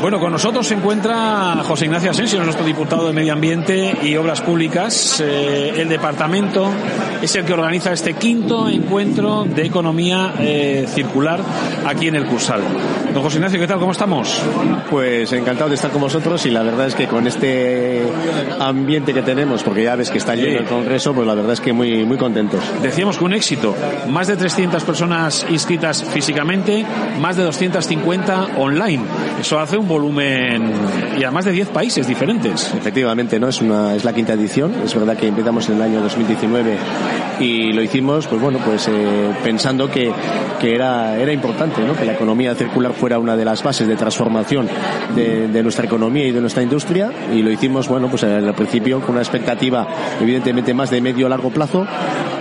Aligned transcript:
Bueno, 0.00 0.18
con 0.18 0.32
nosotros 0.32 0.66
se 0.66 0.72
encuentra 0.72 1.62
José 1.62 1.84
Ignacio 1.84 2.10
Asensio, 2.10 2.42
nuestro 2.42 2.64
diputado 2.64 3.06
de 3.06 3.12
Medio 3.12 3.34
Ambiente 3.34 3.98
y 4.02 4.16
Obras 4.16 4.40
Públicas. 4.40 5.22
Eh, 5.22 5.74
el 5.76 5.90
departamento 5.90 6.70
es 7.20 7.36
el 7.36 7.44
que 7.44 7.52
organiza 7.52 7.92
este 7.92 8.14
quinto 8.14 8.66
encuentro 8.70 9.44
de 9.44 9.66
economía 9.66 10.32
eh, 10.38 10.86
circular 10.88 11.40
aquí 11.86 12.08
en 12.08 12.16
el 12.16 12.24
Cursal. 12.24 12.62
Don 13.12 13.22
José 13.22 13.36
Ignacio, 13.36 13.60
¿qué 13.60 13.66
tal? 13.66 13.78
¿Cómo 13.78 13.92
estamos? 13.92 14.40
Pues 14.88 15.30
encantado 15.34 15.68
de 15.68 15.74
estar 15.74 15.90
con 15.90 16.00
vosotros 16.00 16.46
y 16.46 16.50
la 16.50 16.62
verdad 16.62 16.86
es 16.86 16.94
que 16.94 17.06
con 17.06 17.26
este 17.26 18.02
ambiente 18.58 19.12
que 19.12 19.20
tenemos, 19.20 19.62
porque 19.62 19.82
ya 19.84 19.96
ves 19.96 20.10
que 20.10 20.16
está 20.16 20.34
lleno 20.34 20.60
el 20.60 20.66
Congreso, 20.66 21.12
pues 21.12 21.26
la 21.26 21.34
verdad 21.34 21.52
es 21.52 21.60
que 21.60 21.74
muy, 21.74 22.04
muy 22.06 22.16
contentos. 22.16 22.60
Decíamos 22.80 23.18
que 23.18 23.24
un 23.24 23.34
éxito. 23.34 23.74
Más 24.08 24.28
de 24.28 24.36
300 24.36 24.82
personas 24.82 25.44
inscritas 25.50 26.04
físicamente, 26.04 26.86
más 27.20 27.36
de 27.36 27.42
250 27.42 28.48
online. 28.56 29.04
Eso 29.38 29.58
hace 29.58 29.76
un 29.76 29.89
volumen 29.90 30.72
y 31.18 31.22
además 31.24 31.44
de 31.44 31.52
10 31.52 31.68
países 31.68 32.06
diferentes. 32.06 32.72
Efectivamente, 32.74 33.38
¿no? 33.38 33.48
Es, 33.48 33.60
una, 33.60 33.94
es 33.94 34.04
la 34.04 34.14
quinta 34.14 34.32
edición. 34.32 34.72
Es 34.82 34.94
verdad 34.94 35.18
que 35.18 35.26
empezamos 35.26 35.68
en 35.68 35.76
el 35.76 35.82
año 35.82 36.00
2019 36.00 36.76
y 37.40 37.72
lo 37.72 37.82
hicimos, 37.82 38.26
pues 38.26 38.40
bueno, 38.40 38.58
pues 38.64 38.88
eh, 38.88 38.92
pensando 39.44 39.90
que, 39.90 40.10
que 40.58 40.74
era, 40.74 41.18
era 41.18 41.32
importante, 41.32 41.82
¿no? 41.82 41.94
Que 41.94 42.06
la 42.06 42.12
economía 42.12 42.54
circular 42.54 42.94
fuera 42.94 43.18
una 43.18 43.36
de 43.36 43.44
las 43.44 43.62
bases 43.62 43.86
de 43.86 43.96
transformación 43.96 44.68
de, 45.14 45.48
de 45.48 45.62
nuestra 45.62 45.84
economía 45.84 46.26
y 46.26 46.32
de 46.32 46.40
nuestra 46.40 46.62
industria 46.62 47.10
y 47.34 47.42
lo 47.42 47.50
hicimos, 47.50 47.88
bueno, 47.88 48.08
pues 48.08 48.24
al 48.24 48.54
principio 48.54 49.00
con 49.00 49.10
una 49.12 49.22
expectativa 49.22 49.86
evidentemente 50.20 50.72
más 50.74 50.90
de 50.90 51.00
medio 51.00 51.26
a 51.26 51.28
largo 51.28 51.50
plazo, 51.50 51.86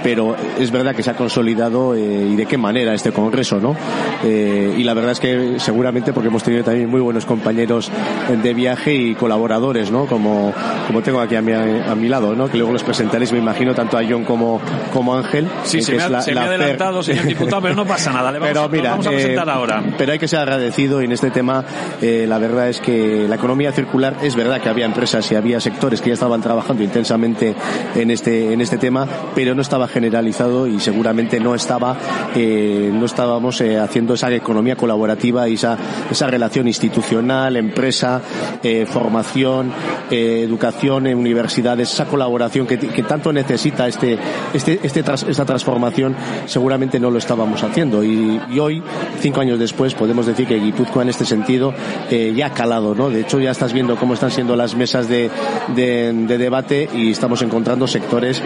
pero 0.04 0.36
es 0.60 0.72
verdad 0.72 0.96
que 0.96 1.04
se 1.04 1.10
ha 1.10 1.16
consolidado 1.16 1.96
eh, 1.96 2.30
y 2.32 2.36
de 2.36 2.46
qué 2.46 2.58
manera 2.58 2.94
este 2.94 3.12
congreso, 3.12 3.60
¿no? 3.60 3.76
Eh, 4.24 4.76
y 4.78 4.84
la 4.84 4.94
verdad 4.94 5.12
es 5.12 5.20
que 5.20 5.56
seguramente 5.60 6.14
porque 6.14 6.28
hemos 6.28 6.44
tenido 6.44 6.64
también 6.64 6.90
muy 6.90 7.02
buenos 7.02 7.26
de 7.40 8.54
viaje 8.54 8.94
y 8.94 9.16
colaboradores, 9.16 9.92
¿no? 9.92 10.06
Como, 10.06 10.54
como 10.88 11.02
tengo 11.02 11.20
aquí 11.20 11.36
a 11.36 11.42
mi, 11.42 11.52
a 11.54 11.96
mi 11.96 12.08
lado, 12.10 12.36
¿no? 12.36 12.50
Que 12.50 12.58
luego 12.58 12.74
los 12.74 12.84
presentaréis, 12.84 13.32
me 13.32 13.40
imagino, 13.40 13.74
tanto 13.74 13.98
a 13.98 14.02
John 14.08 14.24
como, 14.24 14.60
como 14.94 15.16
Ángel. 15.16 15.48
Sí, 15.64 15.80
eh, 15.80 15.82
se 15.82 15.96
me, 15.96 16.04
ha, 16.04 16.10
la- 16.10 16.22
se 16.22 16.32
me 16.32 16.36
la 16.36 16.42
ha 16.42 16.48
PER. 16.50 16.62
adelantado, 16.62 17.04
señor 17.04 17.26
diputado, 17.28 17.62
pero 17.62 17.76
no 17.76 17.86
pasa 17.86 18.12
nada. 18.12 18.32
Le 18.32 18.40
vamos, 18.40 18.50
Pero 18.54 18.64
a- 18.66 18.70
mira, 18.70 18.90
vamos 18.92 19.08
a 19.08 19.12
eh, 19.12 19.14
presentar 19.14 19.50
ahora. 19.50 19.84
pero 19.98 20.12
hay 20.12 20.20
que 20.20 20.28
ser 20.28 20.40
agradecido 20.40 21.02
y 21.02 21.06
en 21.06 21.12
este 21.12 21.32
tema 21.32 21.64
eh, 22.02 22.26
la 22.28 22.38
verdad 22.38 22.70
es 22.70 22.80
que 22.80 23.26
la 23.28 23.36
economía 23.36 23.72
circular 23.72 24.16
es 24.22 24.36
verdad 24.36 24.62
que 24.62 24.70
había 24.70 24.86
empresas 24.86 25.32
y 25.32 25.36
había 25.36 25.60
sectores 25.60 26.02
que 26.02 26.10
ya 26.10 26.14
estaban 26.14 26.42
trabajando 26.42 26.84
intensamente 26.84 27.56
en 27.96 28.12
este 28.12 28.54
en 28.54 28.62
este 28.62 28.78
tema, 28.78 29.08
pero 29.36 29.56
no 29.56 29.62
estaba 29.62 29.88
generalizado 29.88 30.68
y 30.68 30.80
seguramente 30.80 31.40
no 31.40 31.56
estaba 31.56 31.96
eh, 32.36 32.90
no 32.94 33.06
estábamos 33.06 33.60
eh, 33.62 33.78
haciendo 33.80 34.14
esa 34.14 34.32
economía 34.32 34.76
colaborativa 34.76 35.48
y 35.48 35.54
esa 35.56 35.78
esa 36.12 36.28
relación 36.28 36.68
institucional, 36.68 37.29
empresa, 37.30 38.22
eh, 38.64 38.86
formación, 38.86 39.72
eh, 40.10 40.42
educación 40.44 41.08
universidades, 41.08 41.94
esa 41.94 42.06
colaboración 42.06 42.66
que, 42.66 42.78
tanto 43.04 43.32
necesita 43.32 43.88
este 43.88 44.18
este 44.54 44.80
este 44.84 45.00
esta 45.00 45.46
transformación 45.46 46.16
seguramente 46.46 47.00
no 47.00 47.12
lo 47.12 47.18
estábamos 47.18 47.64
haciendo 47.64 48.04
y, 48.04 48.40
hoy 48.60 48.84
cinco 49.20 49.42
años 49.42 49.58
después 49.60 49.94
podemos 49.94 50.26
decir 50.26 50.48
que 50.48 50.60
Guipúzcoa 50.60 51.04
en 51.04 51.10
este 51.10 51.26
sentido 51.26 51.74
eh, 52.10 52.34
ya 52.36 52.48
ha 52.48 52.54
calado, 52.54 52.94
¿no? 52.94 53.10
De 53.10 53.22
hecho 53.22 53.40
ya 53.40 53.52
estás 53.52 53.74
viendo 53.74 53.96
cómo 53.96 54.16
están 54.16 54.32
siendo 54.32 54.56
las 54.56 54.76
mesas 54.76 55.08
de, 55.08 55.30
de, 55.76 56.12
de 56.14 56.38
debate 56.38 56.90
y 56.94 57.12
estamos 57.12 57.42
encontrando 57.42 57.88
sectores 57.88 58.42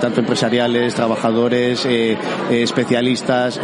tanto 0.00 0.20
empresariales, 0.20 0.94
trabajadores, 0.94 1.86
especialistas, 2.50 3.60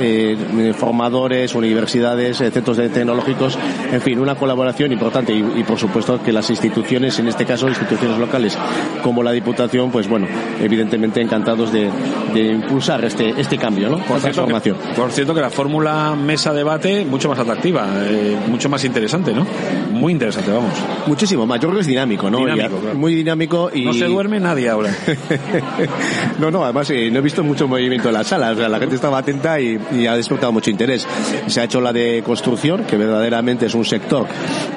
formadores, 0.77 1.55
universidades, 1.55 2.39
centros 2.39 2.77
tecnológicos, 2.77 3.59
en 3.93 4.01
fin, 4.01 4.19
una 4.19 4.35
colaboración 4.35 4.64
importante 4.93 5.33
y, 5.33 5.39
y, 5.61 5.65
por 5.65 5.79
supuesto 5.79 6.23
que 6.23 6.33
las 6.33 6.49
instituciones, 6.51 7.19
en 7.19 7.29
este 7.29 7.45
caso 7.45 7.69
instituciones 7.69 8.19
locales 8.19 8.57
como 9.03 9.23
la 9.23 9.33
Diputación, 9.33 9.91
pues 9.91 10.09
bueno, 10.09 10.27
evidentemente 10.61 11.21
encantados 11.21 11.73
de, 11.73 11.91
de 12.33 12.41
impulsar 12.53 13.05
este, 13.05 13.35
este 13.41 13.59
cambio, 13.59 13.89
¿no? 13.89 13.99
Por 13.99 14.07
Por 14.07 14.21
cierto, 14.21 14.45
que, 14.47 14.53
transformación. 14.53 14.77
por 14.97 15.11
cierto 15.13 15.35
que 15.35 15.41
la 15.41 15.51
fórmula 15.51 16.15
mesa 16.15 16.53
debate 16.53 17.05
mucho 17.05 17.29
más 17.29 17.39
atractiva, 17.39 17.87
eh, 18.05 18.37
mucho 18.49 18.69
más 18.69 18.85
interesante, 18.85 19.33
¿no? 19.33 19.47
Muy 19.93 20.13
interesante, 20.13 20.51
vamos. 20.51 20.73
Muchísimo 21.07 21.47
más, 21.47 21.59
yo 21.61 21.69
creo 21.69 21.75
que 21.77 21.81
es 21.83 21.87
dinámico, 21.87 22.31
¿no? 22.31 22.39
Dinámico, 22.39 22.77
Y- 22.77 22.81
claro. 22.81 22.99
Muy 22.99 23.15
dinámico 23.15 23.71
y... 23.73 23.85
No 23.85 23.93
se 23.93 24.05
duerme 24.07 24.41
nadie 24.41 24.69
ahora. 24.69 24.91
no, 26.39 26.51
no, 26.51 26.65
además 26.65 26.91
eh, 26.91 27.11
no 27.11 27.19
he 27.19 27.23
visto 27.23 27.43
mucho 27.43 27.69
movimiento 27.69 28.09
en 28.09 28.15
la 28.15 28.25
sala, 28.25 28.53
o 28.53 28.57
sea, 28.57 28.69
la 28.69 28.79
gente 28.79 28.95
estaba 28.95 29.19
atenta 29.19 29.61
y, 29.61 29.79
y 29.93 30.07
ha 30.07 30.17
despertado 30.17 30.53
mucho 30.53 30.71
interés. 30.71 31.07
Se 31.47 31.61
ha 31.61 31.65
hecho 31.65 31.81
la 31.81 31.93
de 31.93 32.23
construcción, 32.25 32.85
que 32.85 32.97
verdaderamente 32.97 33.67
es 33.67 33.75
un 33.75 33.85
sector 33.85 34.27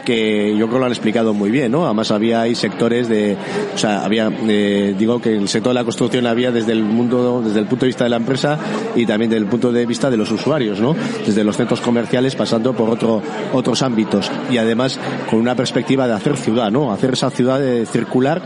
que 0.05 0.51
yo 0.51 0.67
creo 0.67 0.69
que 0.69 0.79
lo 0.79 0.85
han 0.85 0.91
explicado 0.91 1.33
muy 1.33 1.51
bien, 1.51 1.71
¿no? 1.71 1.85
Además 1.85 2.11
había 2.11 2.41
ahí 2.41 2.55
sectores 2.55 3.07
de, 3.07 3.37
o 3.73 3.77
sea, 3.77 4.03
había, 4.05 4.31
eh, 4.47 4.95
digo 4.97 5.21
que 5.21 5.35
el 5.35 5.47
sector 5.47 5.71
de 5.71 5.75
la 5.75 5.83
construcción 5.83 6.25
había 6.27 6.51
desde 6.51 6.71
el 6.71 6.83
mundo, 6.83 7.41
desde 7.43 7.59
el 7.59 7.65
punto 7.65 7.85
de 7.85 7.87
vista 7.87 8.03
de 8.03 8.09
la 8.09 8.17
empresa 8.17 8.57
y 8.95 9.05
también 9.05 9.29
desde 9.31 9.43
el 9.43 9.49
punto 9.49 9.71
de 9.71 9.85
vista 9.85 10.09
de 10.09 10.17
los 10.17 10.31
usuarios, 10.31 10.79
¿no? 10.79 10.95
Desde 11.25 11.43
los 11.43 11.57
centros 11.57 11.81
comerciales 11.81 12.35
pasando 12.35 12.73
por 12.73 12.89
otro, 12.89 13.21
otros 13.53 13.81
ámbitos 13.81 14.31
y 14.51 14.57
además 14.57 14.99
con 15.29 15.39
una 15.39 15.55
perspectiva 15.55 16.07
de 16.07 16.13
hacer 16.13 16.37
ciudad, 16.37 16.71
¿no? 16.71 16.91
Hacer 16.91 17.13
esa 17.13 17.29
ciudad 17.29 17.63
eh, 17.63 17.85
circular 17.85 18.41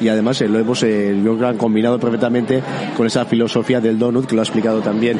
y 0.00 0.08
además 0.08 0.40
eh, 0.40 0.48
lo 0.48 0.58
hemos, 0.58 0.80
yo 0.80 1.36
creo 1.36 1.48
han 1.48 1.56
combinado 1.56 1.98
perfectamente 1.98 2.62
con 2.96 3.06
esa 3.06 3.24
filosofía 3.24 3.80
del 3.80 3.98
donut 3.98 4.26
que 4.26 4.34
lo 4.34 4.42
ha 4.42 4.44
explicado 4.44 4.80
también 4.80 5.18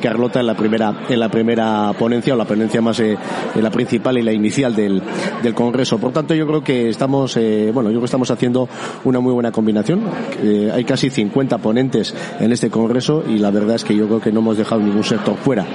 Carlota 0.00 0.40
en 0.40 0.46
la 0.46 0.54
primera, 0.54 0.94
en 1.08 1.20
la 1.20 1.28
primera 1.28 1.92
ponencia 1.98 2.34
o 2.34 2.36
la 2.36 2.44
ponencia 2.44 2.80
más, 2.80 3.00
eh, 3.00 3.16
la 3.54 3.70
principal 3.70 4.18
y 4.18 4.22
la 4.22 4.32
inicial 4.32 4.74
del, 4.74 4.97
del 5.42 5.54
congreso. 5.54 5.98
Por 5.98 6.12
tanto, 6.12 6.34
yo 6.34 6.46
creo 6.46 6.62
que 6.62 6.88
estamos, 6.88 7.36
eh, 7.36 7.70
bueno, 7.72 7.90
yo 7.90 7.94
creo 7.94 8.02
que 8.02 8.06
estamos 8.06 8.30
haciendo 8.30 8.68
una 9.04 9.20
muy 9.20 9.32
buena 9.32 9.52
combinación. 9.52 10.02
Eh, 10.42 10.70
hay 10.72 10.84
casi 10.84 11.10
50 11.10 11.58
ponentes 11.58 12.14
en 12.40 12.52
este 12.52 12.70
congreso 12.70 13.24
y 13.26 13.38
la 13.38 13.50
verdad 13.50 13.76
es 13.76 13.84
que 13.84 13.94
yo 13.94 14.06
creo 14.06 14.20
que 14.20 14.32
no 14.32 14.40
hemos 14.40 14.56
dejado 14.56 14.80
ningún 14.80 15.04
sector 15.04 15.36
fuera. 15.36 15.66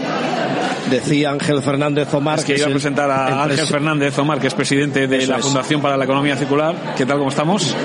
Decía 0.90 1.32
Ángel 1.32 1.62
Fernández 1.62 2.14
Omar 2.14 2.40
Es 2.40 2.46
que 2.46 2.54
es 2.54 2.60
iba 2.60 2.68
a 2.68 2.72
presentar 2.72 3.10
a 3.10 3.28
el 3.46 3.52
Ángel 3.52 3.68
Fernández 3.68 4.18
Omar, 4.20 4.40
que 4.40 4.48
es 4.48 4.54
presidente 4.54 5.08
de 5.08 5.18
Eso 5.20 5.32
la 5.32 5.38
es. 5.40 5.46
Fundación 5.46 5.82
para 5.82 5.98
la 5.98 6.04
Economía 6.04 6.36
Circular. 6.36 6.76
¿Qué 6.98 7.06
tal, 7.06 7.18
cómo 7.18 7.30
estamos? 7.30 7.76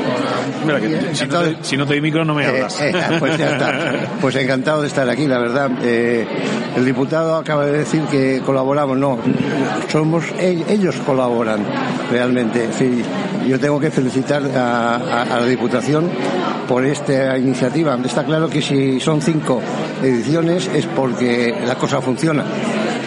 Mira, 0.67 0.81
que 0.81 1.15
si, 1.15 1.27
no 1.27 1.39
te, 1.41 1.57
si 1.63 1.77
no 1.77 1.87
te 1.87 1.95
doy 1.95 2.01
micro 2.01 2.25
no 2.25 2.35
me 2.35 2.45
hablas. 2.47 2.81
Eh, 2.81 2.91
eh, 2.95 3.17
pues 3.19 3.39
ya 3.39 3.51
está. 3.53 3.75
Pues 4.21 4.35
encantado 4.37 4.83
de 4.83 4.89
estar 4.89 5.09
aquí, 5.09 5.27
la 5.27 5.39
verdad. 5.39 5.71
Eh, 5.83 6.27
el 6.77 6.85
diputado 6.85 7.37
acaba 7.37 7.65
de 7.67 7.79
decir 7.79 8.03
que 8.11 8.43
colaboramos. 8.45 8.97
No, 8.99 9.19
somos 9.91 10.25
ellos 10.41 10.97
colaboran 11.07 11.61
realmente. 12.11 12.69
Sí, 12.77 13.03
yo 13.47 13.59
tengo 13.61 13.79
que 13.79 13.91
felicitar 13.91 14.43
a, 14.57 14.97
a- 14.97 15.23
a 15.23 15.41
la 15.41 15.47
Diputación 15.47 16.11
por 16.67 16.85
esta 16.85 17.39
iniciativa. 17.39 17.97
Está 18.05 18.25
claro 18.25 18.51
que 18.51 18.61
si 18.61 18.99
son 19.01 19.23
cinco 19.23 19.63
ediciones 20.03 20.69
es 20.75 20.85
porque 20.87 21.55
la 21.67 21.77
cosa 21.77 22.01
funciona. 22.03 22.45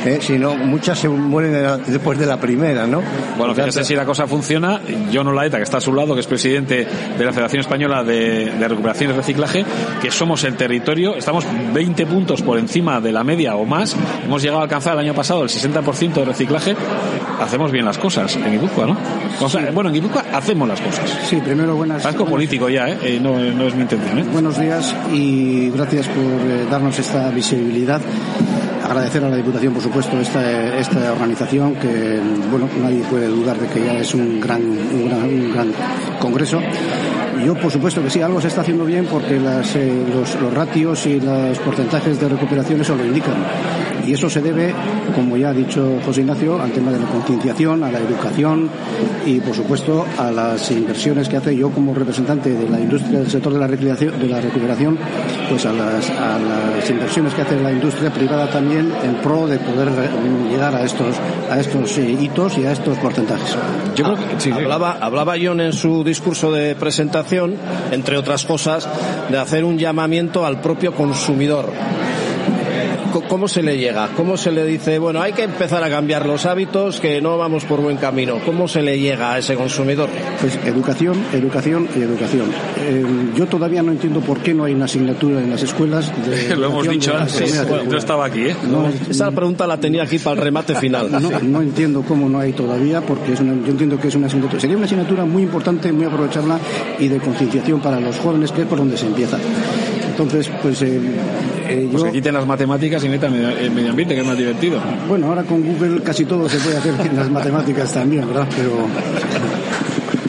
¿Eh? 0.06 0.20
si 0.22 0.38
no, 0.38 0.56
muchas 0.56 1.00
se 1.00 1.10
mueren 1.10 1.54
después 1.88 2.18
de 2.20 2.26
la 2.26 2.38
primera, 2.38 2.88
¿no? 2.88 3.02
Bueno, 3.38 3.54
fíjese 3.56 3.84
si 3.84 3.96
la 3.96 4.06
cosa 4.06 4.28
funciona. 4.28 4.82
John 5.14 5.28
Olaeta, 5.28 5.58
que 5.58 5.64
está 5.64 5.78
a 5.78 5.82
su 5.82 5.94
lado, 5.94 6.14
que 6.14 6.22
es 6.22 6.28
presidente 6.28 6.88
de 7.18 7.26
la 7.26 7.32
Federación 7.32 7.62
Española 7.62 8.04
de, 8.04 8.52
de 8.52 8.68
Recuperación 8.68 9.12
y 9.12 9.14
Reciclaje, 9.14 9.66
que 10.02 10.12
somos 10.12 10.44
el 10.44 10.56
territorio, 10.56 11.16
estamos 11.16 11.46
20 11.74 12.06
puntos 12.06 12.42
por 12.42 12.58
encima 12.58 13.02
de 13.02 13.12
la 13.12 13.24
media 13.24 13.56
o 13.56 13.66
más. 13.66 13.96
Hemos 14.26 14.42
llegado 14.42 14.60
a 14.60 14.64
alcanzar 14.64 14.94
el 14.94 15.00
año 15.00 15.14
pasado 15.14 15.44
el 15.44 15.50
60% 15.50 16.14
de 16.14 16.26
reciclaje. 16.26 16.76
Hacemos 17.40 17.72
bien 17.72 17.86
las 17.86 17.98
cosas 17.98 18.36
en 18.36 18.52
Guipúzcoa, 18.52 18.88
¿no? 18.88 18.98
O 19.40 19.50
sea, 19.50 19.72
bueno, 19.72 19.90
en 19.90 19.96
Guipúzcoa 19.96 20.26
hacemos 20.34 20.68
las 20.68 20.80
cosas. 20.80 21.10
Sí, 21.24 21.38
primero 21.38 21.76
buenas. 21.76 22.04
Vasco 22.04 22.26
político 22.26 22.70
ya, 22.70 22.90
¿eh? 22.90 22.98
Eh, 23.04 23.20
no, 23.22 23.40
no 23.40 23.66
es 23.66 23.76
mi 23.76 23.82
intención, 23.82 24.20
¿eh? 24.20 24.26
Buenos 24.32 24.60
días 24.60 24.96
y 25.12 25.70
gracias 25.72 26.08
por 26.08 26.24
eh, 26.24 26.66
darnos 26.70 26.98
esta 27.00 27.30
visibilidad. 27.32 28.02
Agradecer 28.92 29.24
a 29.24 29.30
la 29.30 29.38
Diputación, 29.38 29.74
por 29.74 29.82
supuesto, 29.82 30.20
esta, 30.20 30.78
esta 30.78 31.14
organización 31.14 31.76
que, 31.76 32.20
bueno, 32.52 32.68
nadie 32.84 33.02
puede 33.10 33.28
dudar 33.28 33.58
de 33.58 33.66
que 33.68 33.86
ya 33.86 33.98
es 33.98 34.14
un 34.14 34.42
gran, 34.42 34.62
un 34.62 35.54
gran, 35.54 35.72
congreso. 36.20 36.60
Yo, 37.46 37.56
por 37.56 37.72
supuesto 37.72 38.04
que 38.04 38.10
sí, 38.10 38.22
algo 38.22 38.42
se 38.42 38.50
está 38.50 38.60
haciendo 38.60 38.84
bien 38.84 39.06
porque 39.06 39.38
eh, 39.38 40.06
los, 40.14 40.36
los 40.42 40.54
ratios 40.54 41.06
y 41.06 41.22
los 41.22 41.58
porcentajes 41.60 42.20
de 42.20 42.28
recuperación 42.28 42.82
eso 42.82 42.94
lo 42.98 43.06
indican. 43.06 43.36
Y 44.06 44.14
eso 44.14 44.30
se 44.30 44.42
debe, 44.42 44.74
como 45.16 45.38
ya 45.38 45.50
ha 45.50 45.54
dicho 45.54 46.00
José 46.06 46.22
Ignacio, 46.22 46.62
al 46.62 46.72
tema 46.72 46.92
de 46.92 47.00
la 47.00 47.06
concienciación, 47.06 47.84
a 47.84 47.92
la 47.92 48.00
educación 48.00 48.70
y, 49.26 49.40
por 49.40 49.56
supuesto, 49.56 50.06
a 50.18 50.32
las 50.32 50.70
inversiones 50.72 51.30
que 51.30 51.38
hace 51.38 51.56
yo 51.56 51.70
como 51.70 51.94
representante 51.94 52.50
de 52.50 52.68
la 52.68 52.80
industria 52.80 53.20
del 53.20 53.30
sector 53.30 53.54
de 53.54 53.60
la 53.60 53.68
recuperación, 53.68 54.20
de 54.20 54.28
la 54.28 54.42
recuperación 54.42 54.98
pues 55.50 55.66
a 55.66 55.74
las 55.74 56.90
inversiones 56.90 57.34
que 57.34 57.42
hace 57.42 57.60
la 57.62 57.72
industria 57.72 58.12
privada 58.12 58.50
también 58.50 58.81
en 59.04 59.16
pro 59.16 59.48
de 59.48 59.58
poder 59.58 59.90
llegar 60.50 60.76
a 60.76 60.84
estos, 60.84 61.16
a 61.50 61.60
estos 61.60 61.98
eh, 61.98 62.18
hitos 62.20 62.58
y 62.58 62.66
a 62.66 62.72
estos 62.72 62.98
porcentajes. 62.98 63.56
Yo 63.96 64.06
creo 64.06 64.16
que, 64.16 64.40
sí, 64.40 64.52
hablaba, 64.52 64.98
hablaba 65.02 65.36
John 65.42 65.62
en 65.62 65.74
su 65.74 66.04
discurso 66.04 66.52
de 66.52 66.76
presentación, 66.76 67.56
entre 67.92 68.18
otras 68.18 68.46
cosas, 68.46 68.88
de 69.30 69.38
hacer 69.38 69.64
un 69.64 69.78
llamamiento 69.78 70.46
al 70.46 70.62
propio 70.62 70.94
consumidor. 70.94 71.70
¿Cómo 73.28 73.48
se 73.48 73.62
le 73.62 73.78
llega? 73.78 74.10
¿Cómo 74.16 74.38
se 74.38 74.52
le 74.52 74.66
dice, 74.66 74.98
bueno, 75.00 75.22
hay 75.22 75.34
que 75.34 75.44
empezar 75.44 75.84
a 75.84 75.90
cambiar 75.90 76.26
los 76.26 76.46
hábitos, 76.46 77.00
que 77.00 77.22
no 77.22 77.38
vamos 77.38 77.66
por 77.66 77.82
buen 77.82 77.98
camino? 77.98 78.40
¿Cómo 78.46 78.68
se 78.68 78.82
le 78.82 79.00
llega 79.00 79.34
a 79.34 79.40
ese 79.40 79.56
consumidor? 79.56 80.10
Pues 80.40 80.58
educación, 80.66 81.18
educación 81.34 81.88
y 81.96 82.02
educación. 82.02 82.50
Eh, 82.80 83.04
yo 83.36 83.46
todavía 83.48 83.84
no 83.84 83.92
entiendo 83.92 84.22
por 84.22 84.40
qué 84.40 84.54
no 84.54 84.64
hay 84.64 84.74
una 84.74 84.86
asignatura 84.86 85.40
en 85.42 85.50
las 85.50 85.62
escuelas. 85.64 86.12
De 86.28 86.56
Lo 86.56 86.68
hemos 86.68 86.88
dicho 86.88 87.16
antes. 87.16 87.66
Yo 87.90 87.98
estaba 87.98 88.26
aquí, 88.26 88.42
¿eh? 88.48 88.56
No, 88.70 88.90
Esa 89.10 89.32
pregunta 89.32 89.68
la 89.68 89.78
tenía 89.78 90.04
aquí 90.04 90.18
para 90.20 90.36
el 90.36 90.42
remate 90.42 90.76
final. 90.76 91.12
no, 91.12 91.30
no 91.42 91.62
entiendo 91.62 92.04
cómo 92.08 92.30
no 92.30 92.40
hay 92.40 92.54
todavía, 92.54 93.02
porque 93.02 93.34
es 93.34 93.40
una- 93.40 93.54
yo 93.66 93.72
entiendo 93.72 94.00
que 94.00 94.08
es 94.08 94.16
una 94.16 94.28
asignatura. 94.28 94.60
Sería 94.60 94.78
una 94.78 94.86
asignatura 94.86 95.26
muy 95.26 95.44
importante, 95.44 95.92
muy 95.92 96.06
aprovecharla 96.06 96.60
y 97.00 97.08
de 97.08 97.18
concienciación 97.20 97.80
para 97.82 98.00
los 98.00 98.18
jóvenes, 98.18 98.52
que 98.52 98.62
es 98.62 98.68
por 98.68 98.78
donde 98.80 98.98
se 98.98 99.06
empieza. 99.08 99.38
Entonces, 100.22 100.52
pues 100.62 100.82
eh, 100.82 101.00
eh, 101.68 101.88
Pues 101.92 102.04
yo, 102.04 102.08
que 102.08 102.12
quiten 102.18 102.34
las 102.34 102.46
matemáticas 102.46 103.04
y 103.04 103.10
metan 103.10 103.34
el 103.34 103.72
medio 103.72 103.90
ambiente, 103.90 104.14
que 104.16 104.22
es 104.22 104.28
más 104.28 104.38
divertido. 104.38 104.80
bueno, 105.08 105.28
ahora 105.28 105.44
con 105.44 105.62
Google 105.64 106.02
casi 106.02 106.26
todo 106.26 106.48
se 106.48 106.58
puede 106.60 106.78
hacer 106.78 106.94
en 107.06 107.16
las 107.16 107.30
matemáticas 107.30 107.92
también, 107.94 108.28
¿verdad? 108.28 108.48
Pero 108.56 108.88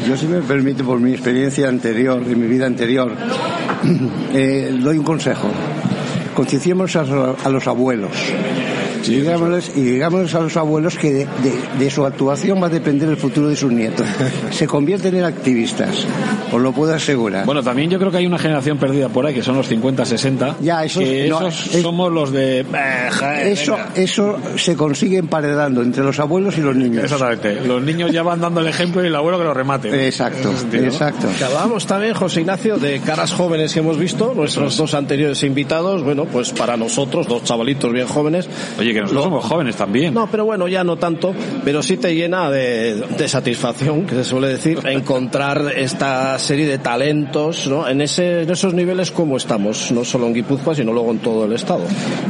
Yo, 0.09 0.17
si 0.17 0.27
me 0.27 0.41
permite, 0.41 0.83
por 0.83 0.99
mi 0.99 1.13
experiencia 1.13 1.69
anterior, 1.69 2.25
de 2.25 2.35
mi 2.35 2.47
vida 2.47 2.67
anterior, 2.67 3.13
eh, 4.35 4.77
doy 4.81 4.99
un 4.99 5.05
consejo. 5.05 5.49
Concienciemos 6.35 6.97
a, 6.97 7.03
a 7.45 7.49
los 7.51 7.67
abuelos. 7.67 8.13
Y, 9.09 9.17
digámosles, 9.21 9.73
y 9.77 9.81
digámosles 9.83 10.35
a 10.35 10.41
los 10.41 10.57
abuelos 10.57 10.97
que 10.97 11.13
de, 11.13 11.19
de- 11.25 11.63
de 11.79 11.91
su 11.91 12.05
actuación 12.05 12.63
va 12.63 12.67
a 12.67 12.71
depender 12.71 13.09
el 13.09 13.17
futuro 13.17 13.49
de 13.49 13.57
sus 13.57 13.73
nietos. 13.73 14.07
Se 14.51 14.67
convierten 14.67 15.15
en 15.17 15.25
activistas, 15.25 16.07
os 16.53 16.61
lo 16.61 16.73
puedo 16.73 16.95
asegurar. 16.95 17.45
Bueno, 17.47 17.63
también 17.63 17.91
yo 17.91 17.99
creo 17.99 18.11
que 18.11 18.19
hay 18.19 18.27
una 18.27 18.39
generación 18.39 18.79
perdida 18.79 19.09
por 19.09 19.27
ahí, 19.27 19.35
que 19.35 19.43
son 19.43 19.57
los 19.57 19.71
50-60. 19.71 20.57
Ya, 20.61 20.85
esos- 20.85 21.03
que 21.03 21.29
no, 21.29 21.47
esos 21.49 21.75
es- 21.75 21.83
somos 21.83 22.13
los 22.13 22.33
de... 22.33 22.61
Eh, 22.61 22.67
eso, 23.53 23.73
venga. 23.77 23.89
eso 23.95 24.39
se 24.57 24.77
consigue 24.77 25.19
emparedando 25.19 25.83
entre 25.83 26.03
los 26.05 26.19
abuelos 26.21 26.57
y 26.59 26.61
los 26.61 26.75
niños. 26.77 27.05
Exactamente. 27.05 27.67
Los 27.67 27.83
niños 27.83 28.11
ya 28.13 28.23
van 28.23 28.41
dando 28.41 28.61
el 28.61 28.67
ejemplo 28.69 29.03
y 29.03 29.07
el 29.07 29.15
abuelo 29.17 29.39
que 29.39 29.45
lo 29.45 29.55
remate. 29.55 30.07
Exacto, 30.07 30.57
sentido, 30.57 30.83
¿no? 30.85 30.89
exacto. 30.89 31.29
Hablábamos 31.45 31.87
también, 31.87 32.15
José 32.15 32.41
Ignacio, 32.41 32.77
de 32.79 33.01
caras 33.01 33.33
jóvenes 33.33 33.73
que 33.73 33.81
hemos 33.81 33.99
visto, 33.99 34.33
nuestros 34.35 34.77
dos 34.77 34.95
anteriores 34.95 35.43
invitados, 35.43 36.03
bueno, 36.03 36.25
pues 36.27 36.51
para 36.53 36.77
nosotros, 36.77 37.27
dos 37.27 37.45
chavalitos 37.45 37.93
bien 37.93 38.07
jóvenes. 38.07 38.49
Oye, 38.79 38.92
que 38.95 39.01
nosotros 39.01 39.25
Lo- 39.25 39.31
somos 39.31 39.45
jóvenes 39.45 39.77
también. 39.77 40.15
No, 40.15 40.27
pero 40.31 40.45
bueno, 40.45 40.69
ya 40.69 40.85
no 40.85 40.97
tanto, 40.97 41.35
pero 41.65 41.83
sí 41.83 41.97
te 41.97 42.15
llena 42.15 42.51
de, 42.51 42.95
de 43.19 43.29
satisfacción, 43.29 44.07
que 44.07 44.15
se 44.17 44.25
suele 44.25 44.49
decir, 44.49 44.79
encontrar 44.87 45.73
esta 45.77 46.39
serie 46.39 46.67
de 46.67 46.79
talentos, 46.79 47.67
¿no? 47.67 47.89
En, 47.89 48.01
ese, 48.01 48.43
en 48.43 48.51
esos 48.51 48.75
niveles 48.75 49.11
como 49.11 49.37
estamos, 49.37 49.91
no 49.93 50.05
solo 50.05 50.27
en 50.27 50.35
Guipúzcoa, 50.35 50.75
sino 50.75 50.93
luego 50.93 51.11
en 51.11 51.19
todo 51.19 51.45
el 51.45 51.53
Estado. 51.53 51.83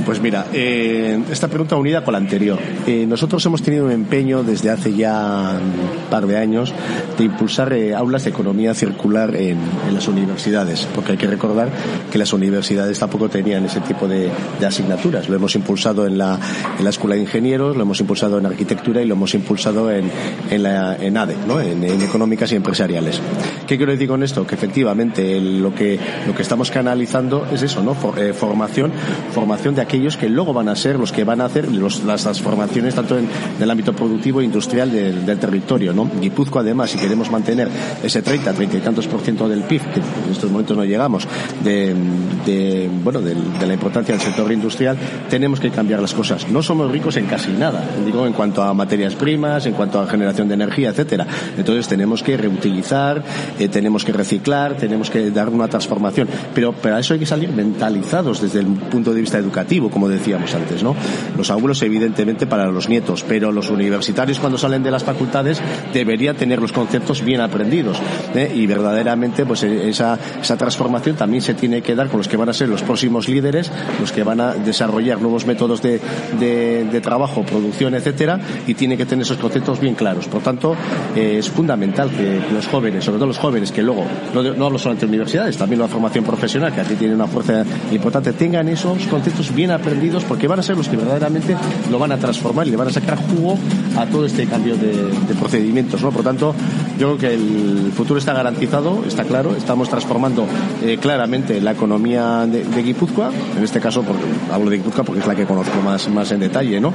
Pues 0.04 0.20
mira, 0.20 0.46
eh, 0.52 1.20
esta 1.30 1.48
pregunta 1.48 1.76
unida 1.76 2.02
con 2.04 2.12
la 2.12 2.18
anterior. 2.18 2.58
Eh, 2.86 3.04
nosotros 3.08 3.44
hemos 3.46 3.62
tenido 3.62 3.84
un 3.86 3.92
empeño 3.92 4.42
desde 4.42 4.70
hace 4.70 4.92
ya 4.94 5.58
un 5.60 6.10
par 6.10 6.26
de 6.26 6.36
años 6.38 6.72
de 7.18 7.24
impulsar 7.24 7.72
eh, 7.72 7.94
aulas 7.94 8.24
de 8.24 8.30
economía 8.30 8.74
circular 8.74 9.34
en, 9.36 9.58
en 9.88 9.94
las 9.94 10.08
universidades, 10.08 10.86
porque 10.94 11.12
hay 11.12 11.18
que 11.18 11.26
recordar 11.26 11.68
que 12.10 12.18
las 12.18 12.32
universidades 12.32 12.98
tampoco 12.98 13.28
tenían 13.28 13.64
ese 13.64 13.80
tipo 13.80 14.08
de, 14.08 14.30
de 14.60 14.66
asignaturas. 14.66 15.28
Lo 15.28 15.36
hemos 15.36 15.54
impulsado 15.54 16.06
en 16.06 16.18
la, 16.18 16.38
en 16.78 16.84
la 16.84 16.90
Escuela 16.90 17.14
de 17.14 17.22
Ingenieros, 17.22 17.76
lo 17.76 17.82
hemos 17.82 18.00
impulsado 18.00 18.38
en 18.38 18.46
Arquitectura 18.46 19.02
y 19.02 19.06
lo 19.06 19.14
hemos 19.14 19.34
impulsado 19.34 19.90
en, 19.90 20.10
en, 20.50 21.16
ADE, 21.16 21.36
¿no? 21.46 21.60
en, 21.60 21.82
Económicas 22.02 22.52
y 22.52 22.56
Empresariales. 22.56 23.20
¿Qué 23.66 23.76
quiero 23.76 23.92
decir 23.92 24.08
con 24.08 24.22
esto? 24.22 24.46
Que 24.46 24.54
efectivamente 24.54 25.40
lo, 25.40 25.74
que, 25.74 25.98
lo 26.26 26.34
que 26.34 26.42
estamos 26.42 26.70
canalizando 26.70 27.46
es 27.52 27.62
eso, 27.62 27.82
¿no? 27.82 27.96
Eh, 28.16 28.32
formación, 28.32 28.92
formación 29.32 29.74
de 29.74 29.82
aquellos 29.82 30.16
que 30.16 30.28
luego 30.28 30.52
van 30.52 30.68
a 30.68 30.76
ser 30.76 30.98
los 30.98 31.12
que 31.12 31.24
van 31.24 31.40
a 31.40 31.46
hacer 31.46 31.70
las 31.72 32.22
transformaciones 32.22 32.94
tanto 32.94 33.18
en, 33.18 33.28
el 33.60 33.70
ámbito 33.70 33.94
productivo 33.94 34.40
e 34.40 34.44
industrial 34.44 34.90
del, 34.90 35.38
territorio, 35.38 35.92
¿no? 35.92 36.10
Guipúzcoa 36.20 36.62
además, 36.62 36.90
si 36.90 36.98
queremos 36.98 37.30
mantener 37.30 37.68
ese 38.02 38.22
30, 38.22 38.52
30 38.52 38.76
y 38.76 38.80
tantos 38.80 39.06
por 39.06 39.20
ciento 39.20 39.48
del 39.48 39.62
PIB, 39.62 39.82
que 39.92 40.00
en 40.00 40.32
estos 40.32 40.50
momentos 40.50 40.76
no 40.76 40.84
llegamos, 40.84 41.26
de, 41.64 42.90
bueno, 43.02 43.20
de 43.20 43.66
la 43.66 43.74
importancia 43.74 44.14
del 44.14 44.22
sector 44.22 44.50
industrial, 44.52 44.96
tenemos 45.28 45.60
que 45.60 45.70
cambiar 45.70 46.00
las 46.00 46.14
cosas. 46.14 46.41
No 46.50 46.62
somos 46.62 46.90
ricos 46.90 47.16
en 47.16 47.26
casi 47.26 47.52
nada, 47.52 47.84
digo, 48.04 48.26
en 48.26 48.32
cuanto 48.32 48.62
a 48.62 48.72
materias 48.74 49.14
primas, 49.14 49.66
en 49.66 49.74
cuanto 49.74 50.00
a 50.00 50.06
generación 50.06 50.48
de 50.48 50.54
energía, 50.54 50.90
etcétera. 50.90 51.26
Entonces 51.56 51.88
tenemos 51.88 52.22
que 52.22 52.36
reutilizar, 52.36 53.22
eh, 53.58 53.68
tenemos 53.68 54.04
que 54.04 54.12
reciclar, 54.12 54.76
tenemos 54.76 55.10
que 55.10 55.30
dar 55.30 55.48
una 55.48 55.68
transformación. 55.68 56.28
Pero 56.54 56.72
para 56.72 56.98
eso 56.98 57.14
hay 57.14 57.20
que 57.20 57.26
salir 57.26 57.50
mentalizados 57.50 58.40
desde 58.40 58.60
el 58.60 58.66
punto 58.66 59.12
de 59.14 59.20
vista 59.20 59.38
educativo, 59.38 59.90
como 59.90 60.08
decíamos 60.08 60.54
antes, 60.54 60.82
¿no? 60.82 60.94
Los 61.36 61.50
abuelos, 61.50 61.82
evidentemente, 61.82 62.46
para 62.46 62.66
los 62.66 62.88
nietos, 62.88 63.24
pero 63.26 63.52
los 63.52 63.70
universitarios, 63.70 64.38
cuando 64.38 64.58
salen 64.58 64.82
de 64.82 64.90
las 64.90 65.04
facultades, 65.04 65.60
deberían 65.92 66.36
tener 66.36 66.60
los 66.60 66.72
conceptos 66.72 67.22
bien 67.22 67.40
aprendidos. 67.40 67.98
¿eh? 68.34 68.52
Y 68.54 68.66
verdaderamente, 68.66 69.44
pues 69.44 69.62
eh, 69.62 69.88
esa, 69.88 70.18
esa 70.40 70.56
transformación 70.56 71.16
también 71.16 71.42
se 71.42 71.54
tiene 71.54 71.82
que 71.82 71.94
dar 71.94 72.08
con 72.08 72.18
los 72.18 72.28
que 72.28 72.36
van 72.36 72.48
a 72.48 72.52
ser 72.52 72.68
los 72.68 72.82
próximos 72.82 73.28
líderes, 73.28 73.70
los 74.00 74.12
que 74.12 74.22
van 74.22 74.40
a 74.40 74.54
desarrollar 74.54 75.20
nuevos 75.20 75.46
métodos 75.46 75.82
de, 75.82 76.00
de, 76.38 77.00
trabajo, 77.02 77.42
producción, 77.42 77.94
etcétera, 77.94 78.40
y 78.66 78.74
tiene 78.74 78.96
que 78.96 79.06
tener 79.06 79.22
esos 79.22 79.38
conceptos 79.38 79.80
bien 79.80 79.94
claros. 79.94 80.26
Por 80.28 80.42
tanto, 80.42 80.76
eh, 81.16 81.36
es 81.38 81.50
fundamental 81.50 82.10
que 82.10 82.40
los 82.52 82.66
jóvenes, 82.66 83.04
sobre 83.04 83.18
todo 83.18 83.26
los 83.26 83.38
jóvenes, 83.38 83.72
que 83.72 83.82
luego, 83.82 84.04
no, 84.34 84.42
no 84.42 84.66
hablo 84.66 84.78
solamente 84.78 85.06
de 85.06 85.10
universidades, 85.10 85.56
también 85.56 85.80
la 85.80 85.88
formación 85.88 86.24
profesional, 86.24 86.72
que 86.72 86.80
aquí 86.80 86.94
tiene 86.94 87.14
una 87.14 87.26
fuerza 87.26 87.64
importante, 87.90 88.32
tengan 88.32 88.68
esos 88.68 89.06
conceptos 89.06 89.54
bien 89.54 89.70
aprendidos, 89.70 90.24
porque 90.24 90.46
van 90.46 90.60
a 90.60 90.62
ser 90.62 90.76
los 90.76 90.88
que 90.88 90.96
verdaderamente 90.96 91.56
lo 91.90 91.98
van 91.98 92.12
a 92.12 92.18
transformar 92.18 92.66
y 92.66 92.70
le 92.70 92.76
van 92.76 92.88
a 92.88 92.92
sacar 92.92 93.18
jugo 93.18 93.58
a 93.96 94.06
todo 94.06 94.26
este 94.26 94.46
cambio 94.46 94.76
de, 94.76 94.92
de 94.92 95.34
procedimientos. 95.38 96.02
¿no? 96.02 96.10
Por 96.10 96.22
tanto, 96.22 96.54
yo 96.98 97.16
creo 97.16 97.18
que 97.18 97.34
el 97.34 97.92
futuro 97.94 98.18
está 98.18 98.32
garantizado, 98.32 99.04
está 99.06 99.24
claro, 99.24 99.54
estamos 99.56 99.88
transformando 99.88 100.46
eh, 100.84 100.98
claramente 101.00 101.60
la 101.60 101.72
economía 101.72 102.46
de, 102.46 102.64
de 102.64 102.82
Guipúzcoa, 102.82 103.30
en 103.56 103.64
este 103.64 103.80
caso 103.80 104.02
porque 104.02 104.22
hablo 104.52 104.70
de 104.70 104.76
Guipúzcoa 104.78 105.04
porque 105.04 105.20
es 105.20 105.26
la 105.26 105.34
que 105.34 105.44
conozco 105.46 105.80
más, 105.82 106.08
más 106.08 106.30
en 106.32 106.40
detalle, 106.40 106.80
¿no? 106.80 106.92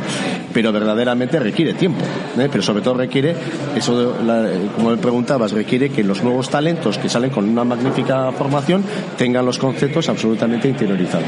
Pero 0.54 0.72
verdaderamente 0.72 1.40
requiere 1.40 1.74
tiempo, 1.74 2.02
¿eh? 2.38 2.48
pero 2.52 2.62
sobre 2.64 2.82
todo 2.82 2.96
requiere, 2.96 3.36
eso 3.76 4.14
de 4.14 4.24
la- 4.24 4.48
como 4.76 4.92
me 4.92 4.98
preguntabas, 4.98 5.52
requiere 5.52 5.90
que 5.90 6.04
los 6.04 6.24
nuevos 6.24 6.50
talentos 6.50 6.98
que 6.98 7.10
salen 7.10 7.30
con 7.30 7.48
una 7.48 7.64
magnífica 7.64 8.32
formación 8.32 8.84
tengan 9.18 9.46
los 9.46 9.58
conceptos 9.58 10.10
absolutamente 10.10 10.68
interiorizados. 10.70 11.28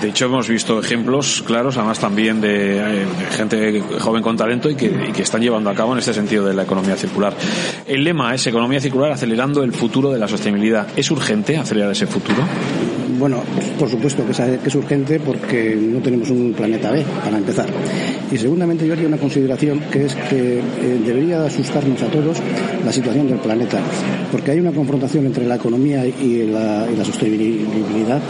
De 0.00 0.08
hecho, 0.08 0.26
hemos 0.26 0.48
visto 0.48 0.78
ejemplos 0.78 1.42
claros, 1.46 1.76
además 1.76 1.98
también 1.98 2.40
de, 2.40 2.78
eh, 2.78 3.06
gente 3.36 3.82
joven 4.00 4.22
con 4.22 4.36
talento 4.36 4.70
y 4.70 4.74
que, 4.74 4.86
y 5.08 5.12
que 5.12 5.22
están 5.22 5.40
llevando 5.40 5.70
a 5.70 5.74
cabo 5.74 5.92
en 5.92 5.98
este 5.98 6.12
sentido 6.14 6.44
de 6.46 6.54
la 6.54 6.62
economía 6.64 6.96
circular. 6.96 7.32
El 7.94 8.02
lema 8.02 8.34
es 8.34 8.44
economía 8.44 8.80
circular 8.80 9.12
acelerando 9.12 9.62
el 9.62 9.72
futuro 9.72 10.10
de 10.10 10.18
la 10.18 10.26
sostenibilidad. 10.26 10.88
¿Es 10.96 11.12
urgente 11.12 11.56
acelerar 11.56 11.92
ese 11.92 12.08
futuro? 12.08 12.42
bueno, 13.18 13.42
por 13.78 13.88
supuesto 13.88 14.24
que 14.26 14.32
es, 14.32 14.74
urgente 14.74 15.20
porque 15.20 15.76
no 15.76 16.00
tenemos 16.00 16.28
un 16.30 16.52
planeta 16.52 16.90
B, 16.90 17.04
para 17.22 17.38
empezar. 17.38 17.66
Y 18.30 18.36
segundamente 18.36 18.86
yo 18.86 18.92
haría 18.92 19.06
una 19.06 19.16
consideración 19.16 19.80
que 19.90 20.06
es 20.06 20.14
que 20.14 20.58
eh, 20.58 21.00
debería 21.06 21.44
asustarnos 21.44 22.02
a 22.02 22.06
todos 22.08 22.38
la 22.84 22.92
situación 22.92 23.28
del 23.28 23.38
planeta, 23.38 23.80
porque 24.30 24.50
hay 24.50 24.60
una 24.60 24.72
confrontación 24.72 25.26
entre 25.26 25.46
la 25.46 25.54
economía 25.54 26.04
y 26.06 26.46
la, 26.46 26.86
sostenibilidad 27.04 28.20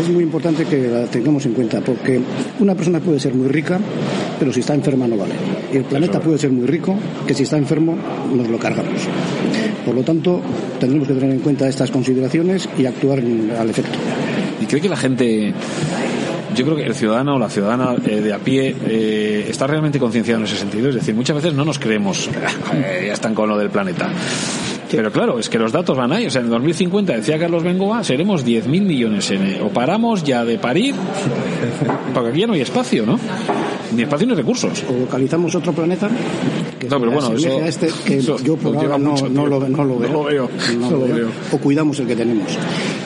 es 0.00 0.08
muy 0.08 0.22
importante 0.22 0.64
que 0.64 0.88
la 0.88 1.06
tengamos 1.06 1.44
en 1.46 1.52
cuenta, 1.52 1.80
porque 1.80 2.20
una 2.60 2.74
persona 2.74 3.00
puede 3.00 3.20
ser 3.20 3.34
muy 3.34 3.48
rica, 3.48 3.78
pero 4.38 4.52
si 4.52 4.60
está 4.60 4.74
enferma 4.74 5.06
no 5.06 5.16
vale. 5.16 5.34
Y 5.72 5.76
el 5.76 5.84
planeta 5.84 6.20
puede 6.20 6.38
ser 6.38 6.50
muy 6.50 6.66
rico, 6.66 6.96
que 7.26 7.34
si 7.34 7.42
está 7.44 7.56
enfermo 7.56 7.96
nos 8.34 8.48
lo 8.48 8.58
cargamos. 8.58 9.02
Por 9.84 9.94
lo 9.94 10.02
tanto, 10.02 10.40
tendremos 10.78 11.08
que 11.08 11.14
tener 11.14 11.30
en 11.30 11.40
cuenta 11.40 11.68
estas 11.68 11.90
consideraciones 11.90 12.68
y 12.78 12.86
actuar 12.86 13.18
al 13.20 13.70
efecto. 13.70 13.98
¿Y 14.60 14.66
cree 14.66 14.82
que 14.82 14.88
la 14.88 14.96
gente 14.96 15.54
yo 16.54 16.64
creo 16.64 16.76
que 16.76 16.84
el 16.84 16.94
ciudadano 16.94 17.36
o 17.36 17.38
la 17.38 17.48
ciudadana 17.48 17.94
eh, 18.04 18.20
de 18.20 18.32
a 18.32 18.38
pie 18.38 18.74
eh, 18.86 19.46
está 19.48 19.66
realmente 19.66 19.98
concienciado 19.98 20.40
en 20.40 20.46
ese 20.46 20.56
sentido. 20.56 20.88
Es 20.88 20.96
decir, 20.96 21.14
muchas 21.14 21.36
veces 21.36 21.54
no 21.54 21.64
nos 21.64 21.78
creemos, 21.78 22.28
eh, 22.74 23.04
ya 23.06 23.12
están 23.12 23.34
con 23.34 23.48
lo 23.48 23.56
del 23.56 23.70
planeta. 23.70 24.10
Pero 24.90 25.12
claro, 25.12 25.38
es 25.38 25.48
que 25.48 25.58
los 25.58 25.72
datos 25.72 25.96
van 25.96 26.12
ahí. 26.12 26.26
O 26.26 26.30
sea, 26.30 26.42
en 26.42 26.50
2050, 26.50 27.14
decía 27.14 27.38
Carlos 27.38 27.62
Bengoa, 27.62 28.02
seremos 28.04 28.44
10.000 28.44 28.66
millones. 28.66 29.30
En, 29.30 29.60
o 29.62 29.68
paramos 29.68 30.24
ya 30.24 30.44
de 30.44 30.58
parir, 30.58 30.94
porque 32.14 32.30
aquí 32.30 32.40
ya 32.40 32.46
no 32.46 32.54
hay 32.54 32.60
espacio, 32.62 33.04
¿no? 33.04 33.18
Ni 33.94 34.02
espacio 34.02 34.26
ni 34.26 34.34
recursos. 34.34 34.84
O 34.88 34.98
localizamos 34.98 35.54
otro 35.54 35.72
planeta. 35.72 36.08
no, 36.08 37.00
pero 37.00 37.10
bueno, 37.10 37.32
eso, 37.34 37.60
este, 37.62 37.88
que 38.04 38.20
yo 38.20 38.56
por 38.56 38.76
ahora 38.76 38.98
no, 38.98 39.14
no, 39.28 39.46
lo, 39.46 39.68
no, 39.68 39.84
lo, 39.84 39.98
veo. 39.98 40.08
No 40.08 40.14
lo 40.14 40.24
veo. 40.24 40.50
No 40.78 40.90
lo 40.90 41.00
veo. 41.00 41.28
O 41.52 41.58
cuidamos 41.58 41.98
el 42.00 42.06
que 42.06 42.16
tenemos. 42.16 42.48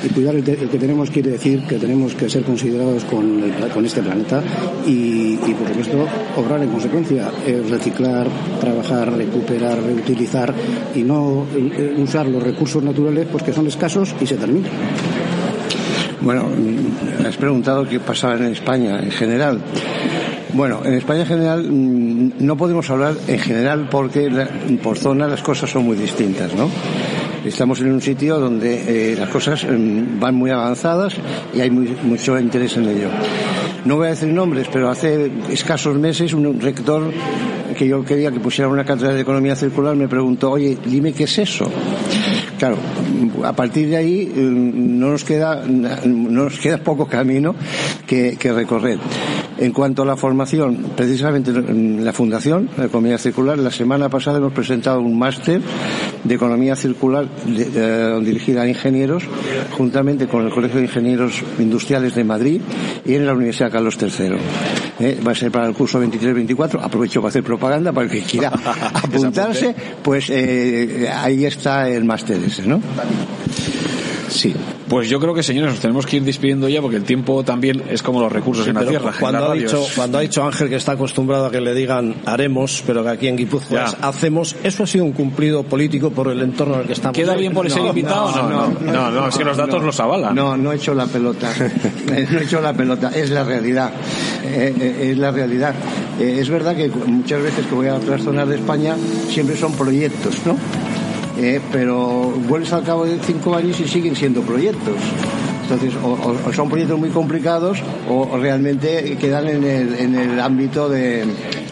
Y 0.04 0.09
cuidar 0.09 0.35
el, 0.35 0.44
que 0.44 0.78
tenemos 0.78 1.11
quiere 1.11 1.30
decir 1.30 1.62
que 1.62 1.76
tenemos 1.76 2.14
que 2.14 2.28
ser 2.28 2.42
considerados 2.42 3.04
con, 3.04 3.42
con 3.73 3.85
este 3.85 4.02
planeta 4.02 4.42
y, 4.87 5.38
y, 5.47 5.54
por 5.59 5.68
supuesto, 5.68 6.06
obrar 6.37 6.62
en 6.62 6.71
consecuencia. 6.71 7.30
reciclar, 7.68 8.26
trabajar, 8.61 9.12
recuperar, 9.12 9.82
reutilizar 9.82 10.54
y 10.94 11.02
no 11.02 11.47
eh, 11.54 11.94
usar 11.99 12.26
los 12.26 12.42
recursos 12.42 12.82
naturales 12.82 13.26
pues 13.30 13.42
que 13.42 13.52
son 13.52 13.66
escasos 13.66 14.14
y 14.21 14.26
se 14.26 14.37
terminan. 14.37 14.71
Bueno, 16.21 16.47
has 17.26 17.37
preguntado 17.37 17.88
qué 17.88 17.99
pasaba 17.99 18.37
en 18.37 18.44
España 18.44 19.00
en 19.00 19.11
general. 19.11 19.61
Bueno, 20.52 20.82
en 20.85 20.94
España 20.94 21.21
en 21.21 21.26
general 21.26 21.64
mm, 21.68 22.32
no 22.38 22.56
podemos 22.56 22.88
hablar 22.90 23.14
en 23.26 23.38
general 23.38 23.88
porque 23.90 24.30
por 24.82 24.99
zona 24.99 25.26
las 25.26 25.42
cosas 25.42 25.71
son 25.71 25.85
muy 25.85 25.97
distintas, 25.97 26.54
¿no? 26.54 26.68
Estamos 27.44 27.80
en 27.80 27.92
un 27.92 28.00
sitio 28.00 28.38
donde 28.38 29.12
eh, 29.12 29.16
las 29.16 29.28
cosas 29.28 29.64
mm, 29.64 30.20
van 30.20 30.34
muy 30.34 30.50
avanzadas 30.50 31.14
y 31.52 31.61
hay 31.61 31.70
mucho 31.70 32.38
interés 32.38 32.76
en 32.76 32.88
ello. 32.88 33.08
No 33.84 33.96
voy 33.96 34.06
a 34.06 34.11
decir 34.11 34.28
nombres, 34.28 34.68
pero 34.72 34.88
hace 34.88 35.30
escasos 35.50 35.96
meses 35.99 36.34
un 36.34 36.61
rector 36.61 37.12
que 37.76 37.88
yo 37.88 38.04
quería 38.04 38.30
que 38.30 38.38
pusiera 38.38 38.68
una 38.68 38.84
cátedra 38.84 39.14
de 39.14 39.22
economía 39.22 39.56
circular 39.56 39.96
me 39.96 40.06
preguntó, 40.06 40.52
oye, 40.52 40.78
dime 40.84 41.12
qué 41.12 41.25
es 41.25 41.38
eso. 41.38 41.68
Claro, 42.58 42.76
a 43.42 43.52
partir 43.54 43.88
de 43.88 43.96
ahí 43.96 44.32
mm, 44.32 45.00
no 45.00 45.11
nos 45.11 45.25
queda, 45.25 45.64
no 45.66 46.44
nos 46.44 46.58
queda 46.58 46.78
poco 46.78 47.06
camino 47.06 47.56
que, 48.06 48.37
que 48.38 48.52
recorrer. 48.52 48.99
En 49.62 49.71
cuanto 49.71 50.02
a 50.02 50.04
la 50.04 50.16
formación, 50.16 50.87
precisamente 50.97 51.52
en 51.52 52.04
la 52.04 52.12
Fundación 52.12 52.69
de 52.76 52.87
Economía 52.87 53.16
Circular, 53.16 53.57
la 53.61 53.71
semana 53.71 54.09
pasada 54.09 54.38
hemos 54.38 54.52
presentado 54.52 54.99
un 55.00 55.16
máster 55.16 55.61
de 56.25 56.35
Economía 56.35 56.75
Circular 56.75 57.28
dirigida 57.47 58.62
a 58.62 58.69
ingenieros, 58.69 59.23
juntamente 59.71 60.26
con 60.26 60.45
el 60.45 60.50
Colegio 60.52 60.78
de 60.78 60.87
Ingenieros 60.87 61.45
Industriales 61.61 62.16
de 62.16 62.25
Madrid 62.25 62.61
y 63.04 63.14
en 63.14 63.25
la 63.25 63.35
Universidad 63.35 63.71
Carlos 63.71 63.97
III. 64.02 64.33
Eh, 64.99 65.21
va 65.25 65.31
a 65.31 65.35
ser 65.37 65.52
para 65.52 65.69
el 65.69 65.75
curso 65.75 66.02
23-24. 66.02 66.81
Aprovecho 66.83 67.21
para 67.21 67.28
hacer 67.28 67.45
propaganda 67.45 67.92
para 67.92 68.07
el 68.07 68.11
que 68.11 68.23
quiera 68.23 68.49
apuntarse. 68.95 69.76
Pues 70.02 70.28
eh, 70.28 71.09
ahí 71.09 71.45
está 71.45 71.88
el 71.88 72.04
máster 72.04 72.42
ese, 72.45 72.66
¿no? 72.66 72.83
Sí. 74.28 74.52
Pues 74.92 75.08
yo 75.08 75.18
creo 75.18 75.32
que, 75.32 75.42
señores, 75.42 75.70
nos 75.70 75.80
tenemos 75.80 76.04
que 76.04 76.18
ir 76.18 76.22
despidiendo 76.22 76.68
ya 76.68 76.82
porque 76.82 76.99
el 76.99 77.04
tiempo 77.04 77.42
también 77.42 77.82
es 77.88 78.02
como 78.02 78.20
los 78.20 78.30
recursos 78.30 78.66
en 78.66 78.75
la 78.75 78.84
tierra. 78.84 79.14
Cuando 79.18 79.50
ha, 79.50 79.54
dicho, 79.54 79.87
cuando 79.96 80.18
ha 80.18 80.20
dicho 80.20 80.44
Ángel 80.44 80.68
que 80.68 80.76
está 80.76 80.92
acostumbrado 80.92 81.46
a 81.46 81.50
que 81.50 81.62
le 81.62 81.72
digan 81.72 82.16
haremos, 82.26 82.84
pero 82.87 83.02
que 83.02 83.08
aquí 83.08 83.26
en 83.26 83.38
Guipúzcoa 83.38 83.84
hacemos, 84.02 84.54
eso 84.62 84.82
ha 84.82 84.87
sido 84.87 85.06
un 85.06 85.12
cumplido 85.12 85.62
político 85.62 86.11
por 86.11 86.28
el 86.28 86.42
entorno 86.42 86.75
en 86.75 86.80
el 86.80 86.87
que 86.88 86.92
estamos. 86.92 87.16
¿Queda 87.16 87.34
bien 87.37 87.54
por 87.54 87.66
ese 87.66 87.80
invitado? 87.80 88.32
No 88.32 88.50
no, 88.50 88.92
no 88.92 89.11
no, 89.11 89.28
es 89.28 89.38
que 89.38 89.44
los 89.44 89.56
datos 89.56 89.82
los 89.82 89.99
avalan. 89.99 90.34
No, 90.34 90.58
no 90.58 90.72
he 90.72 90.76
hecho 90.76 90.92
la 90.92 91.06
pelota. 91.06 91.50
no 92.06 92.38
he 92.38 92.44
hecho 92.44 92.61
la 92.61 92.75
pelota, 92.75 93.12
es 93.14 93.30
la 93.30 93.44
realidad. 93.44 93.92
Eh, 94.44 94.75
eh, 94.78 95.11
es 95.12 95.16
la 95.16 95.30
realidad. 95.30 95.75
Eh, 96.20 96.37
es 96.38 96.50
verdad 96.50 96.76
que 96.76 96.90
muchas 96.90 97.40
veces 97.40 97.66
que 97.66 97.75
voy 97.75 97.88
a 97.88 97.94
otras 97.94 98.20
zonas 98.22 98.46
de 98.46 98.56
España 98.56 98.94
siempre 99.30 99.56
son 99.56 99.72
proyectos, 99.72 100.37
¿no? 100.44 100.58
Eh, 101.38 101.60
pero 101.72 102.32
vuelves 102.48 102.72
al 102.72 102.84
cabo 102.84 103.04
de 103.04 103.18
cinco 103.20 103.54
años 103.54 103.80
y 103.80 103.88
siguen 103.88 104.14
siendo 104.14 104.42
proyectos. 104.42 104.96
Entonces, 105.62 105.94
o, 106.02 106.52
son 106.52 106.68
proyectos 106.68 106.98
muy 106.98 107.10
complicados 107.10 107.78
o, 108.08 108.36
realmente 108.36 109.16
quedan 109.16 109.48
en 109.48 109.64
el, 109.64 109.94
en 109.94 110.14
el 110.14 110.40
ámbito 110.40 110.88
de, 110.88 111.24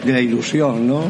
de 0.03 0.11
la 0.11 0.21
ilusión, 0.21 0.87
¿no? 0.87 1.03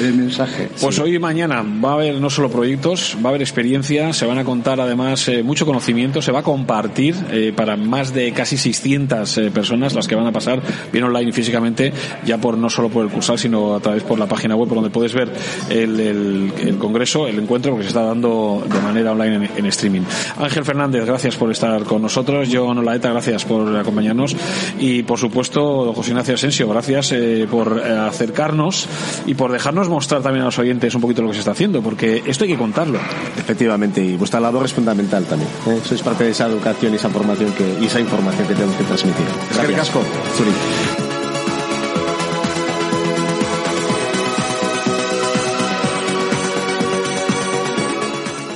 El 0.00 0.14
mensaje. 0.14 0.68
Pues 0.80 0.98
hoy 0.98 1.14
y 1.14 1.18
mañana 1.18 1.62
va 1.62 1.90
a 1.90 1.94
haber 1.94 2.20
no 2.20 2.28
solo 2.28 2.50
proyectos, 2.50 3.16
va 3.22 3.26
a 3.26 3.28
haber 3.28 3.42
experiencia, 3.42 4.12
se 4.12 4.26
van 4.26 4.38
a 4.38 4.44
contar 4.44 4.80
además 4.80 5.28
eh, 5.28 5.42
mucho 5.42 5.66
conocimiento, 5.66 6.20
se 6.20 6.32
va 6.32 6.40
a 6.40 6.42
compartir 6.42 7.14
eh, 7.30 7.52
para 7.54 7.76
más 7.76 8.12
de 8.12 8.32
casi 8.32 8.56
600 8.56 9.38
eh, 9.38 9.50
personas 9.50 9.94
las 9.94 10.08
que 10.08 10.16
van 10.16 10.26
a 10.26 10.32
pasar 10.32 10.60
bien 10.92 11.04
online 11.04 11.30
y 11.30 11.32
físicamente, 11.32 11.92
ya 12.24 12.38
por 12.38 12.58
no 12.58 12.68
solo 12.70 12.88
por 12.88 13.04
el 13.04 13.10
cursal, 13.10 13.38
sino 13.38 13.74
a 13.76 13.80
través 13.80 14.02
por 14.02 14.18
la 14.18 14.26
página 14.26 14.56
web 14.56 14.68
por 14.68 14.76
donde 14.76 14.90
puedes 14.90 15.14
ver 15.14 15.30
el, 15.70 16.00
el, 16.00 16.78
congreso, 16.78 17.28
el 17.28 17.38
encuentro, 17.38 17.76
que 17.76 17.82
se 17.82 17.88
está 17.88 18.02
dando 18.02 18.64
de 18.68 18.80
manera 18.80 19.12
online 19.12 19.50
en, 19.56 19.66
streaming. 19.66 20.02
Ángel 20.38 20.64
Fernández, 20.64 21.04
gracias 21.06 21.36
por 21.36 21.50
estar 21.50 21.84
con 21.84 22.02
nosotros. 22.02 22.48
Yo, 22.48 22.72
Nolaeta, 22.74 23.10
gracias 23.10 23.44
por 23.44 23.76
acompañarnos. 23.76 24.36
Y 24.78 25.02
por 25.04 25.18
supuesto, 25.18 25.92
José 25.94 26.10
Ignacio 26.10 26.34
Asensio, 26.34 26.68
gracias 26.68 27.14
por 27.50 27.78
hacer 27.78 28.24
acercarnos 28.24 28.88
y 29.26 29.34
por 29.34 29.52
dejarnos 29.52 29.83
mostrar 29.88 30.22
también 30.22 30.42
a 30.42 30.46
los 30.46 30.58
oyentes 30.58 30.94
un 30.94 31.00
poquito 31.00 31.22
lo 31.22 31.28
que 31.28 31.34
se 31.34 31.40
está 31.40 31.52
haciendo, 31.52 31.82
porque 31.82 32.22
esto 32.26 32.44
hay 32.44 32.50
que 32.50 32.58
contarlo. 32.58 32.98
Efectivamente, 33.36 34.02
y 34.02 34.16
vuestra 34.16 34.40
labor 34.40 34.64
es 34.64 34.72
fundamental 34.72 35.24
también. 35.24 35.50
¿eh? 35.66 35.80
Sois 35.84 36.02
parte 36.02 36.24
de 36.24 36.30
esa 36.30 36.46
educación 36.46 36.92
y 36.92 36.96
esa 36.96 37.08
formación 37.08 37.52
que, 37.52 37.78
y 37.80 37.86
esa 37.86 38.00
información 38.00 38.46
que 38.46 38.54
tenemos 38.54 38.76
que 38.76 38.84
transmitir. 38.84 39.26
Es 39.50 39.58
que 39.58 41.13